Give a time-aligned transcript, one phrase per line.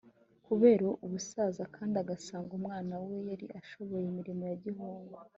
[0.47, 5.13] kubera ubusaza kandi agasanga umwana we yari ashoboye imirimo ya gihungu.